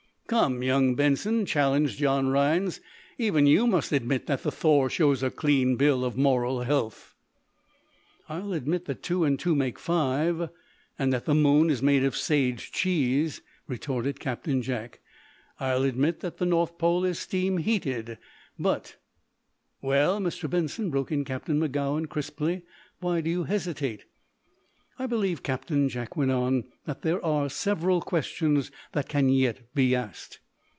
"Come, 0.31 0.63
young 0.63 0.95
Benson," 0.95 1.45
challenged 1.45 1.97
John 1.99 2.29
Rhinds, 2.29 2.79
"even 3.17 3.45
you 3.45 3.67
must 3.67 3.91
admit 3.91 4.27
that 4.27 4.43
the 4.43 4.49
'Thor' 4.51 4.89
shows 4.89 5.21
a 5.23 5.29
clean 5.29 5.75
bill 5.75 6.05
of 6.05 6.15
moral 6.15 6.61
health!" 6.61 7.15
"I'll 8.29 8.53
admit 8.53 8.85
that 8.85 9.03
two 9.03 9.25
and 9.25 9.37
two 9.37 9.53
make 9.55 9.77
five, 9.77 10.47
and 10.97 11.11
that 11.11 11.25
the 11.25 11.35
moon 11.35 11.69
is 11.69 11.81
made 11.83 12.05
of 12.05 12.15
sage 12.15 12.71
cheese," 12.71 13.41
retorted 13.67 14.21
Captain 14.21 14.61
Jack. 14.61 15.01
"I'll 15.59 15.83
admit 15.83 16.21
that 16.21 16.37
the 16.37 16.45
north 16.45 16.77
pole 16.77 17.03
is 17.03 17.19
steam 17.19 17.57
heated. 17.57 18.17
But" 18.57 18.95
"Well, 19.81 20.21
Mr. 20.21 20.49
Benson," 20.49 20.91
broke 20.91 21.11
in 21.11 21.25
Captain 21.25 21.59
Magowan, 21.59 22.05
crisply. 22.07 22.61
"Why 23.01 23.19
do 23.19 23.29
you 23.29 23.43
hesitate?" 23.43 24.05
"I 24.99 25.07
believe, 25.07 25.41
Captain," 25.41 25.89
Jack 25.89 26.15
went 26.15 26.29
on, 26.29 26.65
"that 26.85 27.01
there 27.01 27.23
are 27.25 27.49
several 27.49 28.01
questions 28.01 28.69
that 28.91 29.09
can 29.09 29.29
yet 29.29 29.73
be 29.73 29.95
asked." 29.95 30.39